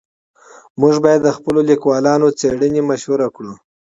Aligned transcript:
موږ 0.81 0.95
باید 1.05 1.21
د 1.23 1.29
خپلو 1.37 1.59
لیکوالانو 1.69 2.27
څېړنې 2.39 2.81
مشهورې 2.89 3.27
کړو. 3.35 3.53